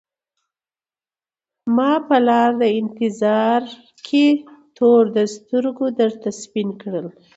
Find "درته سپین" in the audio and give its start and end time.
5.99-6.69